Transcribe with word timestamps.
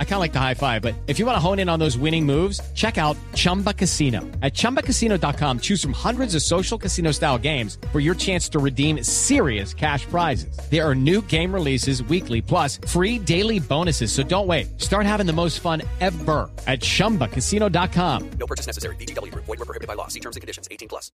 I 0.00 0.04
kind 0.04 0.14
of 0.14 0.20
like 0.20 0.32
the 0.32 0.40
high 0.40 0.54
five, 0.54 0.82
but 0.82 0.94
if 1.06 1.20
you 1.20 1.26
want 1.26 1.36
to 1.36 1.40
hone 1.40 1.60
in 1.60 1.68
on 1.68 1.78
those 1.78 1.96
winning 1.96 2.26
moves, 2.26 2.60
check 2.74 2.98
out 2.98 3.16
Chumba 3.34 3.72
Casino. 3.72 4.22
At 4.42 4.54
ChumbaCasino.com, 4.54 5.60
choose 5.60 5.80
from 5.80 5.92
hundreds 5.92 6.34
of 6.34 6.42
social 6.42 6.76
casino 6.76 7.12
style 7.12 7.38
games 7.38 7.78
for 7.92 8.00
your 8.00 8.16
chance 8.16 8.48
to 8.48 8.58
redeem 8.58 9.04
serious 9.04 9.72
cash 9.72 10.04
prizes. 10.06 10.58
There 10.68 10.84
are 10.84 10.96
new 10.96 11.22
game 11.22 11.54
releases 11.54 12.02
weekly, 12.02 12.42
plus 12.42 12.80
free 12.88 13.20
daily 13.20 13.60
bonuses. 13.60 14.10
So 14.10 14.24
don't 14.24 14.48
wait. 14.48 14.80
Start 14.80 15.06
having 15.06 15.26
the 15.26 15.32
most 15.32 15.60
fun 15.60 15.82
ever 16.00 16.50
at 16.66 16.80
ChumbaCasino.com. 16.80 18.30
No 18.40 18.46
purchase 18.48 18.66
necessary. 18.66 18.96
VGW. 18.96 19.32
Void 19.32 19.46
were 19.46 19.56
prohibited 19.58 19.86
by 19.86 19.94
law. 19.94 20.08
See 20.08 20.20
terms 20.20 20.34
and 20.34 20.40
conditions. 20.40 20.66
18 20.72 20.88
plus. 20.88 21.12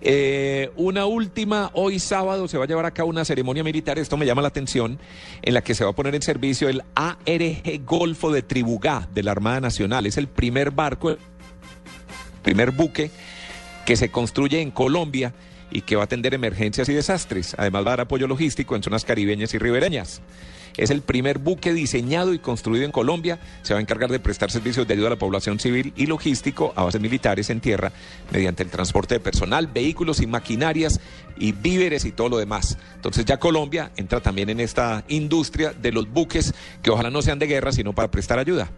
Eh, 0.00 0.70
una 0.76 1.06
última, 1.06 1.70
hoy 1.74 1.98
sábado 1.98 2.48
se 2.48 2.58
va 2.58 2.64
a 2.64 2.66
llevar 2.66 2.86
a 2.86 2.92
cabo 2.92 3.10
una 3.10 3.24
ceremonia 3.24 3.64
militar, 3.64 3.98
esto 3.98 4.16
me 4.16 4.26
llama 4.26 4.42
la 4.42 4.48
atención, 4.48 4.98
en 5.42 5.54
la 5.54 5.62
que 5.62 5.74
se 5.74 5.84
va 5.84 5.90
a 5.90 5.92
poner 5.94 6.14
en 6.14 6.22
servicio 6.22 6.68
el 6.68 6.82
ARC 6.94 7.84
Golfo 7.84 8.25
de 8.32 8.42
Tribugá 8.42 9.08
de 9.14 9.22
la 9.22 9.32
Armada 9.32 9.60
Nacional. 9.60 10.06
Es 10.06 10.16
el 10.16 10.28
primer 10.28 10.70
barco, 10.70 11.10
el 11.10 11.18
primer 12.42 12.70
buque 12.70 13.10
que 13.84 13.96
se 13.96 14.10
construye 14.10 14.60
en 14.60 14.70
Colombia 14.70 15.32
y 15.70 15.82
que 15.82 15.96
va 15.96 16.02
a 16.02 16.04
atender 16.04 16.34
emergencias 16.34 16.88
y 16.88 16.94
desastres. 16.94 17.54
Además 17.58 17.84
va 17.84 17.88
a 17.88 17.92
dar 17.92 18.00
apoyo 18.02 18.26
logístico 18.26 18.76
en 18.76 18.82
zonas 18.82 19.04
caribeñas 19.04 19.54
y 19.54 19.58
ribereñas. 19.58 20.20
Es 20.76 20.90
el 20.90 21.02
primer 21.02 21.38
buque 21.38 21.72
diseñado 21.72 22.34
y 22.34 22.38
construido 22.38 22.84
en 22.84 22.92
Colombia. 22.92 23.38
Se 23.62 23.74
va 23.74 23.78
a 23.78 23.82
encargar 23.82 24.10
de 24.10 24.20
prestar 24.20 24.50
servicios 24.50 24.86
de 24.86 24.94
ayuda 24.94 25.08
a 25.08 25.10
la 25.10 25.16
población 25.16 25.58
civil 25.58 25.92
y 25.96 26.06
logístico 26.06 26.72
a 26.76 26.84
bases 26.84 27.00
militares 27.00 27.50
en 27.50 27.60
tierra 27.60 27.92
mediante 28.30 28.62
el 28.62 28.70
transporte 28.70 29.14
de 29.14 29.20
personal, 29.20 29.66
vehículos 29.66 30.20
y 30.20 30.26
maquinarias 30.26 31.00
y 31.38 31.52
víveres 31.52 32.04
y 32.04 32.12
todo 32.12 32.28
lo 32.28 32.38
demás. 32.38 32.78
Entonces 32.94 33.24
ya 33.24 33.38
Colombia 33.38 33.90
entra 33.96 34.20
también 34.20 34.50
en 34.50 34.60
esta 34.60 35.04
industria 35.08 35.72
de 35.72 35.92
los 35.92 36.10
buques 36.10 36.54
que 36.82 36.90
ojalá 36.90 37.10
no 37.10 37.22
sean 37.22 37.38
de 37.38 37.46
guerra, 37.46 37.72
sino 37.72 37.92
para 37.92 38.10
prestar 38.10 38.38
ayuda. 38.38 38.70